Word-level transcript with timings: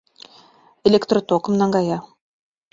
электротокым 0.87 1.53
наҥгая. 1.61 1.97